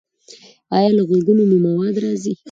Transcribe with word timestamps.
ایا 0.77 0.89
له 0.97 1.03
غوږونو 1.09 1.43
مو 1.49 1.57
مواد 1.65 1.95
راځي؟ 2.03 2.33